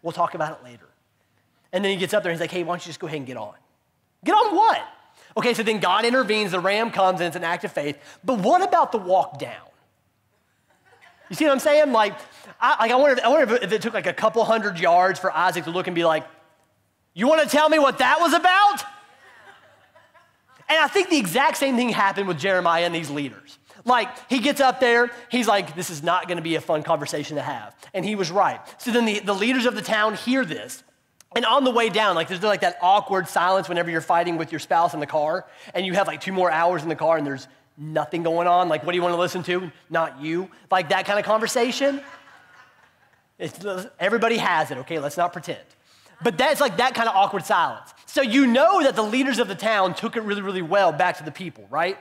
[0.02, 0.88] We'll talk about it later.
[1.74, 3.08] And then he gets up there and he's like, hey, why don't you just go
[3.08, 3.54] ahead and get on?
[4.24, 4.82] Get on what?
[5.38, 7.98] Okay, so then God intervenes, the ram comes, and it's an act of faith.
[8.24, 9.68] But what about the walk down?
[11.30, 11.94] You see what I'm saying?
[11.94, 12.14] Like,
[12.60, 15.32] I, like I, wonder I wonder if it took like a couple hundred yards for
[15.32, 16.26] Isaac to look and be like,
[17.14, 18.84] You want to tell me what that was about?
[20.68, 23.60] And I think the exact same thing happened with Jeremiah and these leaders.
[23.86, 27.36] Like, he gets up there, he's like, This is not to be a fun conversation
[27.38, 27.76] to have.
[27.94, 28.60] And he was right.
[28.80, 30.84] So then the, the leaders of the town hear this.
[31.36, 34.52] And on the way down, like there's like that awkward silence whenever you're fighting with
[34.52, 37.18] your spouse in the car, and you have like two more hours in the car,
[37.18, 38.68] and there's nothing going on.
[38.68, 39.72] Like, what do you want to listen to?
[39.90, 40.50] Not you.
[40.70, 42.02] Like that kind of conversation.
[43.40, 43.66] It's,
[44.00, 45.00] everybody has it, okay?
[45.00, 45.62] Let's not pretend.
[46.22, 47.94] But that's like that kind of awkward silence.
[48.06, 51.18] So you know that the leaders of the town took it really, really well back
[51.18, 51.98] to the people, right?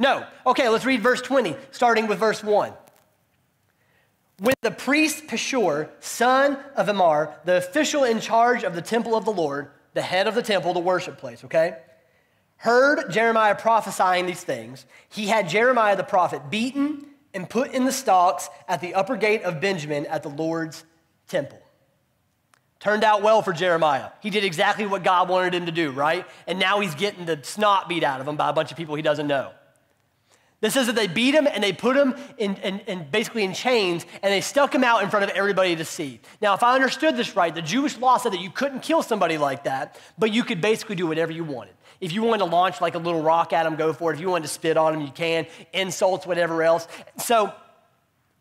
[0.00, 0.26] No.
[0.46, 2.72] Okay, let's read verse 20, starting with verse 1.
[4.38, 9.26] When the priest Pashur, son of Immer, the official in charge of the temple of
[9.26, 11.76] the Lord, the head of the temple, the worship place, okay,
[12.56, 17.92] heard Jeremiah prophesying these things, he had Jeremiah the prophet beaten and put in the
[17.92, 20.82] stocks at the upper gate of Benjamin at the Lord's
[21.28, 21.60] temple.
[22.78, 24.08] Turned out well for Jeremiah.
[24.22, 26.24] He did exactly what God wanted him to do, right?
[26.46, 28.94] And now he's getting the snot beat out of him by a bunch of people
[28.94, 29.52] he doesn't know.
[30.60, 33.54] This says that they beat him and they put him in, in, in, basically in
[33.54, 36.20] chains and they stuck him out in front of everybody to see.
[36.42, 39.38] Now, if I understood this right, the Jewish law said that you couldn't kill somebody
[39.38, 41.74] like that, but you could basically do whatever you wanted.
[41.98, 44.14] If you wanted to launch like a little rock at him, go for it.
[44.14, 45.46] If you wanted to spit on him, you can.
[45.72, 46.86] Insults, whatever else.
[47.18, 47.54] So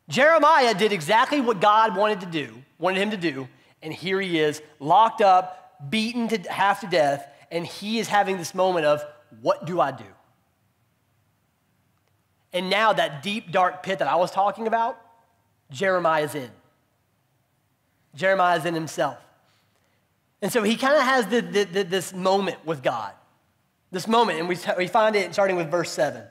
[0.09, 3.47] Jeremiah did exactly what God wanted to do, wanted him to do,
[3.81, 8.37] and here he is, locked up, beaten to half to death, and he is having
[8.37, 9.05] this moment of,
[9.41, 10.05] what do I do?
[12.53, 14.99] And now that deep, dark pit that I was talking about,
[15.71, 16.49] Jeremiah's in.
[18.15, 19.17] Jeremiah's in himself.
[20.41, 23.13] And so he kind of has the, the, the, this moment with God.
[23.91, 26.23] This moment, and we, we find it starting with verse 7.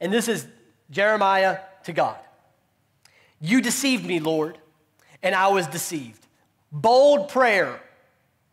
[0.00, 0.46] And this is
[0.90, 2.18] Jeremiah to God.
[3.40, 4.58] You deceived me, Lord,
[5.22, 6.26] and I was deceived.
[6.72, 7.80] Bold prayer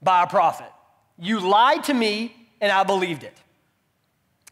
[0.02, 0.72] by a prophet.
[1.20, 3.38] You lied to me, and I believed it.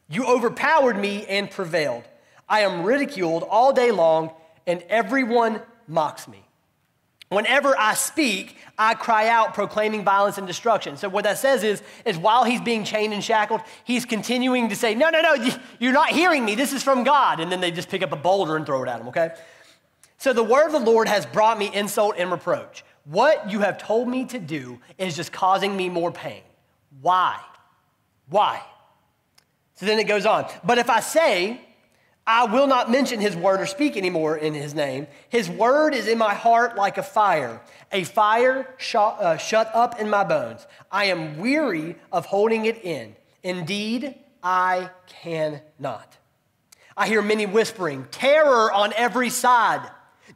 [0.07, 2.03] You overpowered me and prevailed.
[2.47, 4.31] I am ridiculed all day long,
[4.67, 6.45] and everyone mocks me.
[7.29, 10.95] Whenever I speak, I cry out, proclaiming violence and destruction.
[10.95, 14.75] So, what that says is, is while he's being chained and shackled, he's continuing to
[14.75, 15.35] say, No, no, no,
[15.79, 16.53] you're not hearing me.
[16.53, 17.39] This is from God.
[17.39, 19.31] And then they just pick up a boulder and throw it at him, okay?
[20.19, 22.83] So, the word of the Lord has brought me insult and reproach.
[23.05, 26.41] What you have told me to do is just causing me more pain.
[27.01, 27.39] Why?
[28.29, 28.61] Why?
[29.75, 30.47] So then it goes on.
[30.63, 31.61] But if I say,
[32.27, 36.07] I will not mention his word or speak anymore in his name, his word is
[36.07, 37.61] in my heart like a fire,
[37.91, 40.65] a fire shut, uh, shut up in my bones.
[40.91, 43.15] I am weary of holding it in.
[43.43, 46.17] Indeed, I cannot.
[46.97, 49.87] I hear many whispering, terror on every side.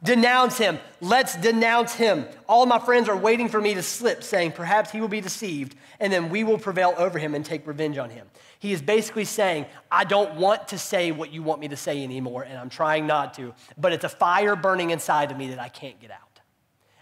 [0.02, 0.78] Denounce him.
[1.00, 2.26] Let's denounce him.
[2.48, 5.74] All my friends are waiting for me to slip, saying, Perhaps he will be deceived,
[5.98, 8.26] and then we will prevail over him and take revenge on him.
[8.60, 12.04] He is basically saying, I don't want to say what you want me to say
[12.04, 15.58] anymore, and I'm trying not to, but it's a fire burning inside of me that
[15.58, 16.40] I can't get out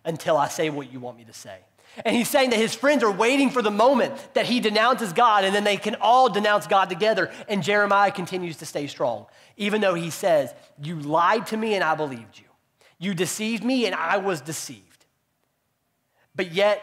[0.04, 1.58] until I say what you want me to say.
[2.04, 5.42] And he's saying that his friends are waiting for the moment that he denounces God
[5.42, 7.32] and then they can all denounce God together.
[7.48, 11.82] And Jeremiah continues to stay strong, even though he says, You lied to me and
[11.82, 12.44] I believed you.
[13.00, 15.06] You deceived me, and I was deceived.
[16.34, 16.82] But yet,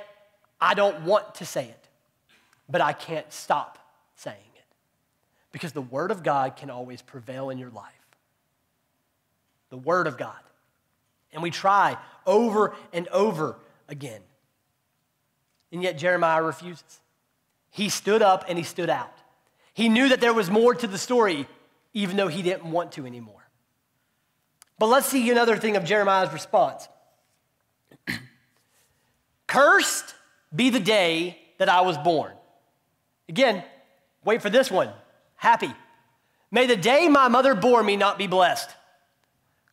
[0.61, 1.89] I don't want to say it,
[2.69, 3.77] but I can't stop
[4.15, 4.37] saying
[5.55, 7.93] because the Word of God can always prevail in your life.
[9.69, 10.35] The Word of God.
[11.31, 13.55] And we try over and over
[13.87, 14.19] again.
[15.71, 16.99] And yet, Jeremiah refuses.
[17.69, 19.13] He stood up and he stood out.
[19.73, 21.47] He knew that there was more to the story,
[21.93, 23.47] even though he didn't want to anymore.
[24.77, 26.89] But let's see another thing of Jeremiah's response.
[29.47, 30.15] Cursed
[30.53, 32.33] be the day that I was born.
[33.29, 33.63] Again,
[34.25, 34.91] wait for this one.
[35.45, 35.71] Happy.
[36.49, 38.67] May the day my mother bore me not be blessed.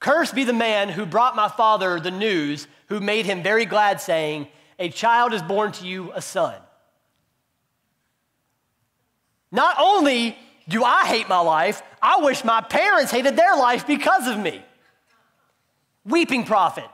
[0.00, 3.98] Cursed be the man who brought my father the news, who made him very glad,
[3.98, 6.56] saying, A child is born to you, a son.
[9.50, 10.36] Not only
[10.68, 14.62] do I hate my life, I wish my parents hated their life because of me.
[16.04, 16.90] Weeping prophet.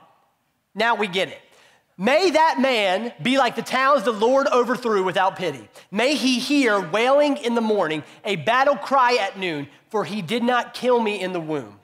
[0.73, 1.41] Now we get it.
[2.01, 5.67] May that man be like the towns the Lord overthrew without pity.
[5.91, 10.41] May he hear wailing in the morning, a battle cry at noon, for he did
[10.41, 11.77] not kill me in the womb.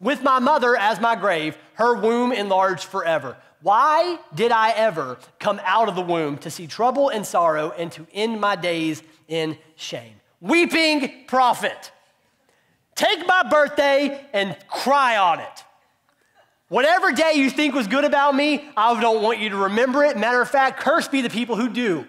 [0.00, 3.36] With my mother as my grave, her womb enlarged forever.
[3.62, 7.92] Why did I ever come out of the womb to see trouble and sorrow and
[7.92, 10.14] to end my days in shame?
[10.40, 11.92] Weeping prophet.
[12.96, 15.64] Take my birthday and cry on it.
[16.68, 20.18] Whatever day you think was good about me, I don't want you to remember it.
[20.18, 22.06] Matter of fact, curse be the people who do.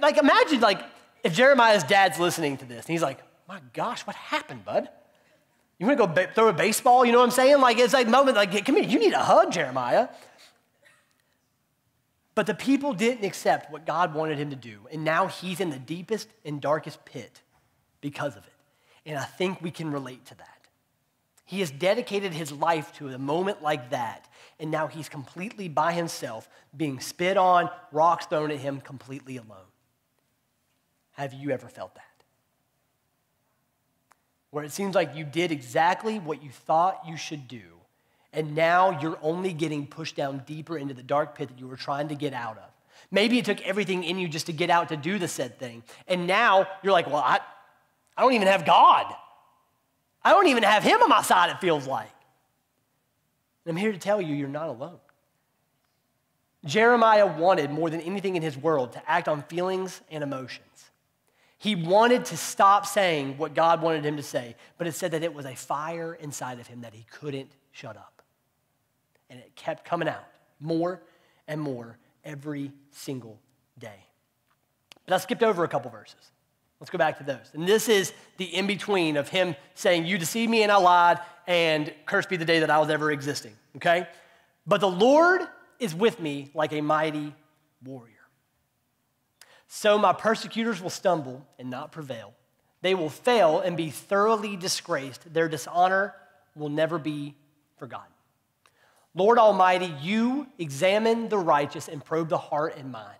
[0.00, 0.82] Like, imagine, like,
[1.24, 4.88] if Jeremiah's dad's listening to this and he's like, my gosh, what happened, bud?
[5.78, 7.04] You want to go ba- throw a baseball?
[7.04, 7.60] You know what I'm saying?
[7.60, 10.08] Like, it's like moment, like, come here, you need a hug, Jeremiah.
[12.36, 14.86] But the people didn't accept what God wanted him to do.
[14.92, 17.40] And now he's in the deepest and darkest pit
[18.00, 18.52] because of it.
[19.04, 20.59] And I think we can relate to that.
[21.50, 24.28] He has dedicated his life to a moment like that.
[24.60, 29.66] And now he's completely by himself, being spit on, rocks thrown at him, completely alone.
[31.14, 32.04] Have you ever felt that?
[34.52, 37.62] Where it seems like you did exactly what you thought you should do,
[38.32, 41.76] and now you're only getting pushed down deeper into the dark pit that you were
[41.76, 42.70] trying to get out of.
[43.10, 45.82] Maybe it took everything in you just to get out to do the said thing.
[46.06, 47.40] And now you're like, well, I,
[48.16, 49.12] I don't even have God.
[50.22, 52.10] I don't even have Him on my side, it feels like.
[53.64, 54.98] And I'm here to tell you, you're not alone.
[56.64, 60.90] Jeremiah wanted more than anything in his world to act on feelings and emotions.
[61.56, 65.22] He wanted to stop saying what God wanted him to say, but it said that
[65.22, 68.22] it was a fire inside of him that he couldn't shut up.
[69.28, 70.24] And it kept coming out
[70.58, 71.02] more
[71.46, 73.38] and more every single
[73.78, 74.06] day.
[75.06, 76.30] But I skipped over a couple verses.
[76.80, 77.50] Let's go back to those.
[77.52, 81.18] And this is the in between of him saying, You deceived me and I lied,
[81.46, 84.08] and cursed be the day that I was ever existing, okay?
[84.66, 85.42] But the Lord
[85.78, 87.34] is with me like a mighty
[87.84, 88.14] warrior.
[89.66, 92.32] So my persecutors will stumble and not prevail.
[92.82, 95.32] They will fail and be thoroughly disgraced.
[95.32, 96.14] Their dishonor
[96.56, 97.34] will never be
[97.76, 98.12] forgotten.
[99.14, 103.19] Lord Almighty, you examine the righteous and probe the heart and mind.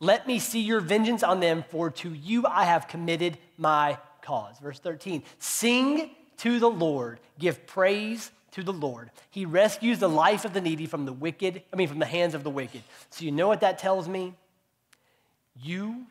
[0.00, 4.58] Let me see your vengeance on them, for to you I have committed my cause.
[4.60, 9.10] Verse 13 Sing to the Lord, give praise to the Lord.
[9.30, 12.34] He rescues the life of the needy from the wicked, I mean, from the hands
[12.34, 12.82] of the wicked.
[13.10, 14.34] So, you know what that tells me?
[15.60, 16.06] You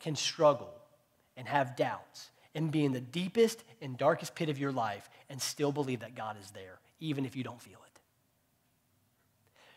[0.00, 0.72] can struggle
[1.36, 5.40] and have doubts and be in the deepest and darkest pit of your life and
[5.42, 7.93] still believe that God is there, even if you don't feel it.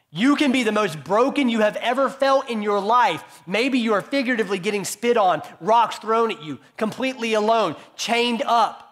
[0.09, 3.41] You can be the most broken you have ever felt in your life.
[3.45, 8.83] Maybe you are figuratively getting spit on, rocks thrown at you, completely alone, chained up,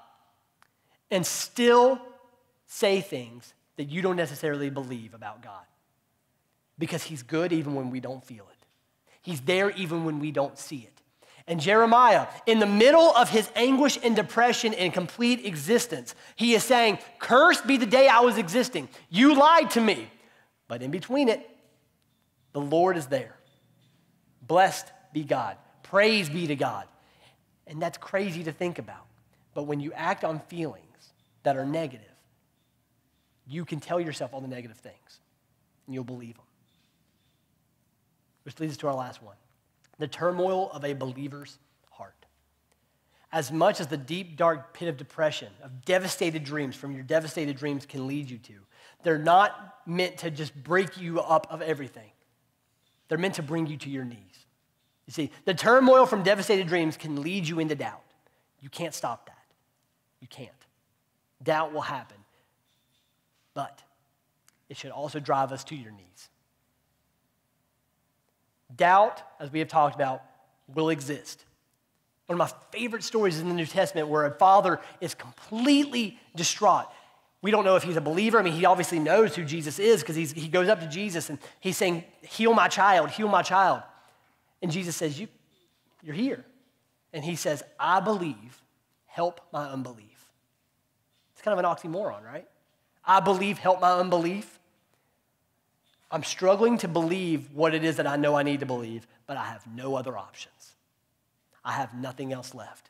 [1.10, 2.01] and still
[2.67, 5.63] say things that you don't necessarily believe about God.
[6.78, 8.65] Because He's good even when we don't feel it.
[9.21, 11.01] He's there even when we don't see it.
[11.47, 16.63] And Jeremiah, in the middle of his anguish and depression and complete existence, he is
[16.63, 18.89] saying, Cursed be the day I was existing.
[19.10, 20.10] You lied to me.
[20.67, 21.47] But in between it,
[22.54, 23.36] the Lord is there.
[24.41, 25.58] Blessed be God.
[25.84, 26.86] Praise be to God.
[27.67, 29.06] And that's crazy to think about.
[29.54, 32.06] But when you act on feelings that are negative,
[33.47, 35.19] you can tell yourself all the negative things
[35.86, 36.45] and you'll believe them.
[38.43, 39.36] Which leads us to our last one
[39.97, 41.58] the turmoil of a believer's
[41.89, 42.25] heart.
[43.32, 47.56] As much as the deep, dark pit of depression, of devastated dreams from your devastated
[47.56, 48.54] dreams can lead you to,
[49.06, 52.10] they're not meant to just break you up of everything.
[53.08, 54.18] They're meant to bring you to your knees.
[55.06, 58.02] You see, the turmoil from devastated dreams can lead you into doubt.
[58.60, 59.38] You can't stop that.
[60.20, 60.50] You can't.
[61.44, 62.18] Doubt will happen.
[63.53, 63.80] But
[64.70, 66.30] it should also drive us to your knees.
[68.76, 70.24] Doubt, as we have talked about,
[70.74, 71.45] will exist.
[72.26, 76.88] One of my favorite stories in the New Testament where a father is completely distraught.
[77.46, 78.39] We don't know if he's a believer.
[78.39, 81.38] I mean, he obviously knows who Jesus is because he goes up to Jesus and
[81.60, 83.84] he's saying, Heal my child, heal my child.
[84.64, 85.28] And Jesus says, you,
[86.02, 86.43] You're here.
[87.14, 88.64] And he says, I believe,
[89.06, 90.32] help my unbelief.
[91.34, 92.48] It's kind of an oxymoron, right?
[93.06, 94.58] I believe, help my unbelief.
[96.10, 99.38] I'm struggling to believe what it is that I know I need to believe, but
[99.38, 100.74] I have no other options.
[101.64, 102.89] I have nothing else left.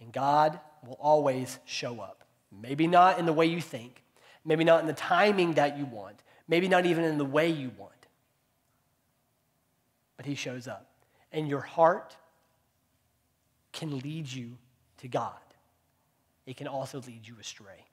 [0.00, 2.19] And God will always show up.
[2.50, 4.02] Maybe not in the way you think,
[4.44, 7.70] maybe not in the timing that you want, maybe not even in the way you
[7.78, 7.92] want.
[10.16, 10.86] But He shows up.
[11.32, 12.16] And your heart
[13.72, 14.58] can lead you
[14.98, 15.32] to God,
[16.46, 17.86] it can also lead you astray.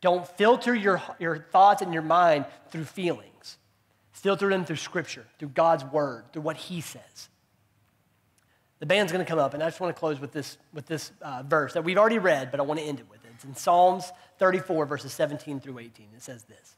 [0.00, 3.58] Don't filter your, your thoughts and your mind through feelings.
[4.12, 7.28] Filter them through Scripture, through God's Word, through what He says.
[8.80, 10.86] The band's going to come up, and I just want to close with this, with
[10.86, 13.30] this uh, verse that we've already read, but I want to end it with it.
[13.34, 16.08] It's in Psalms 34, verses 17 through 18.
[16.16, 16.76] It says this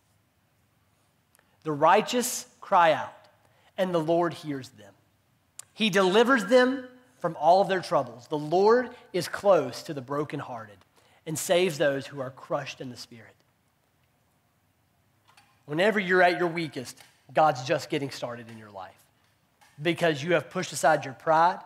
[1.62, 3.28] The righteous cry out,
[3.76, 4.92] and the Lord hears them.
[5.74, 6.84] He delivers them
[7.20, 8.28] from all of their troubles.
[8.28, 10.78] The Lord is close to the brokenhearted
[11.26, 13.34] and saves those who are crushed in the spirit.
[15.66, 16.98] Whenever you're at your weakest,
[17.32, 18.94] God's just getting started in your life
[19.80, 21.61] because you have pushed aside your pride,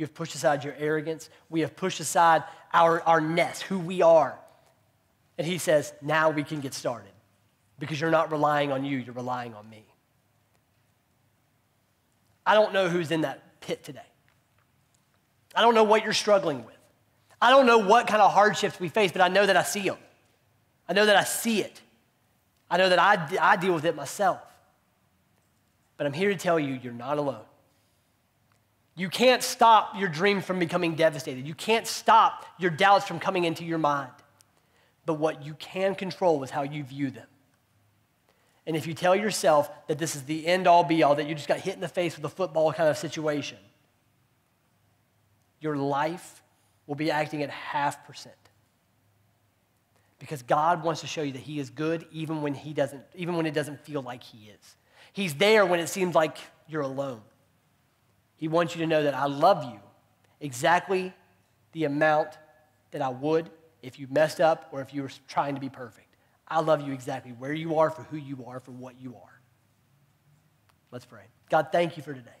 [0.00, 2.42] you have pushed aside your arrogance, we have pushed aside
[2.72, 4.34] our, our nest, who we are.
[5.36, 7.12] And He says, now we can get started
[7.78, 9.84] because you're not relying on you, you're relying on me.
[12.46, 14.00] I don't know who's in that pit today.
[15.54, 16.78] I don't know what you're struggling with.
[17.42, 19.82] I don't know what kind of hardships we face, but I know that I see
[19.82, 19.98] them.
[20.88, 21.78] I know that I see it.
[22.70, 24.40] I know that I, I deal with it myself.
[25.98, 27.44] But I'm here to tell you, you're not alone.
[29.00, 31.46] You can't stop your dreams from becoming devastated.
[31.46, 34.12] You can't stop your doubts from coming into your mind.
[35.06, 37.26] But what you can control is how you view them.
[38.66, 41.34] And if you tell yourself that this is the end all be all, that you
[41.34, 43.56] just got hit in the face with a football kind of situation,
[45.62, 46.42] your life
[46.86, 48.34] will be acting at half percent.
[50.18, 53.34] Because God wants to show you that He is good even when He doesn't, even
[53.34, 54.76] when it doesn't feel like He is.
[55.14, 56.36] He's there when it seems like
[56.68, 57.22] you're alone.
[58.40, 59.78] He wants you to know that I love you
[60.40, 61.12] exactly
[61.70, 62.30] the amount
[62.90, 63.48] that I would
[63.82, 66.08] if you messed up or if you were trying to be perfect.
[66.48, 69.40] I love you exactly where you are, for who you are, for what you are.
[70.90, 71.22] Let's pray.
[71.48, 72.32] God, thank you for today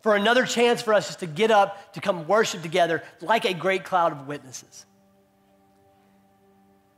[0.00, 3.54] for another chance for us just to get up, to come worship together like a
[3.54, 4.86] great cloud of witnesses.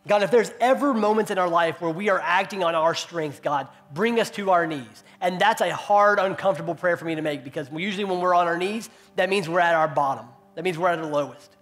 [0.08, 3.40] God, if there's ever moments in our life where we are acting on our strength,
[3.40, 5.04] God, bring us to our knees.
[5.20, 8.48] And that's a hard, uncomfortable prayer for me to make because usually when we're on
[8.48, 10.26] our knees, that means we're at our bottom.
[10.56, 11.56] That means we're at the lowest.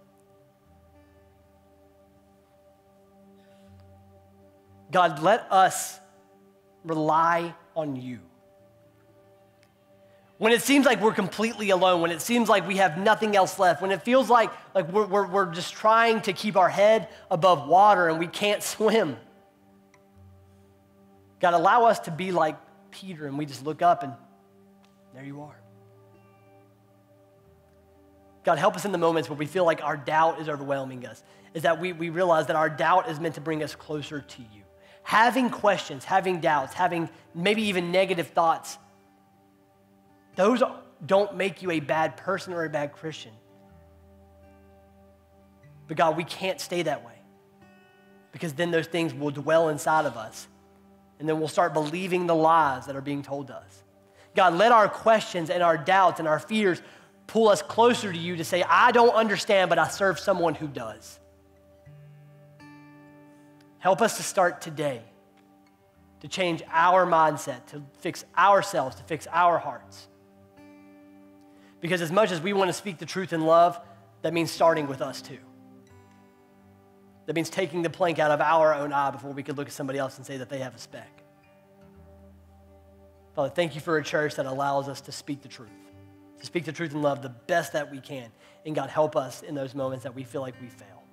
[4.91, 5.99] God, let us
[6.83, 8.19] rely on you
[10.41, 13.59] when it seems like we're completely alone, when it seems like we have nothing else
[13.59, 17.09] left, when it feels like, like we're, we're, we're just trying to keep our head
[17.29, 19.17] above water and we can't swim.
[21.39, 22.57] God, allow us to be like
[22.89, 24.13] Peter and we just look up and
[25.13, 25.61] there you are.
[28.43, 31.21] God, help us in the moments where we feel like our doubt is overwhelming us,
[31.53, 34.41] is that we, we realize that our doubt is meant to bring us closer to
[34.41, 34.63] you.
[35.03, 38.79] Having questions, having doubts, having maybe even negative thoughts
[40.35, 40.63] those
[41.05, 43.31] don't make you a bad person or a bad Christian.
[45.87, 47.13] But God, we can't stay that way
[48.31, 50.47] because then those things will dwell inside of us.
[51.19, 53.83] And then we'll start believing the lies that are being told to us.
[54.35, 56.81] God, let our questions and our doubts and our fears
[57.27, 60.67] pull us closer to you to say, I don't understand, but I serve someone who
[60.67, 61.19] does.
[63.79, 65.01] Help us to start today
[66.21, 70.07] to change our mindset, to fix ourselves, to fix our hearts.
[71.81, 73.79] Because as much as we want to speak the truth in love,
[74.21, 75.39] that means starting with us too.
[77.25, 79.73] That means taking the plank out of our own eye before we could look at
[79.73, 81.23] somebody else and say that they have a speck.
[83.35, 85.69] Father, thank you for a church that allows us to speak the truth,
[86.39, 88.29] to speak the truth in love the best that we can.
[88.65, 91.03] And God, help us in those moments that we feel like we fail.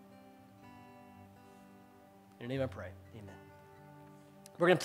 [2.40, 2.88] In your name I pray.
[3.14, 3.27] Amen.